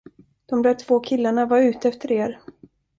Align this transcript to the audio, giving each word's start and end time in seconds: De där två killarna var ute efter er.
De 0.45 0.61
där 0.63 0.73
två 0.73 0.99
killarna 0.99 1.45
var 1.45 1.57
ute 1.59 1.89
efter 1.89 2.11
er. 2.11 2.39